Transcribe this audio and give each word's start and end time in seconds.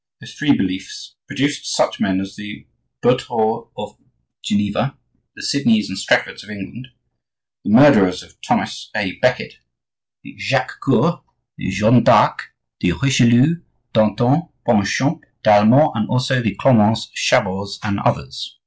Those 0.19 0.33
three 0.33 0.57
beliefs 0.57 1.13
produced 1.27 1.67
such 1.71 1.99
men 1.99 2.19
as 2.21 2.35
the 2.35 2.65
Berthereaus 3.03 3.69
of 3.77 3.97
Geneva, 4.43 4.97
the 5.35 5.43
Sydneys 5.43 5.89
and 5.89 5.95
Straffords 5.99 6.43
of 6.43 6.49
England, 6.49 6.87
the 7.63 7.69
murderers 7.69 8.23
of 8.23 8.41
Thomas 8.41 8.89
a 8.95 9.11
Becket, 9.19 9.59
the 10.23 10.35
Jacques 10.39 10.79
Coeurs, 10.81 11.19
the 11.55 11.69
Jeanne 11.69 12.01
d'Arcs, 12.03 12.45
the 12.79 12.93
Richelieus, 12.93 13.59
Dantons, 13.93 14.45
Bonchamps, 14.65 15.21
Talmonts, 15.43 15.91
and 15.93 16.09
also 16.09 16.41
the 16.41 16.55
Clements, 16.55 17.11
Chabots, 17.15 17.77
and 17.83 17.99
others. 17.99 18.57